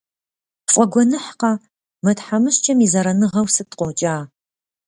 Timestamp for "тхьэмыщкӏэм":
2.17-2.79